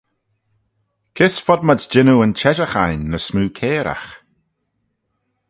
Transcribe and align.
Kys 1.15 1.35
fodmayd 1.45 1.81
jannoo 1.91 2.23
yn 2.25 2.33
çheshaght 2.39 2.79
ain 2.83 3.01
ny 3.11 3.19
smoo 3.27 3.49
cairagh? 3.57 4.09